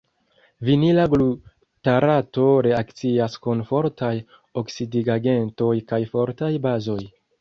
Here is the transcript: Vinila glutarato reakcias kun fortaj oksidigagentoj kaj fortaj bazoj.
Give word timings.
Vinila 0.67 1.03
glutarato 1.13 2.47
reakcias 2.67 3.35
kun 3.45 3.61
fortaj 3.73 4.13
oksidigagentoj 4.63 5.73
kaj 5.93 6.01
fortaj 6.15 6.51
bazoj. 6.67 7.03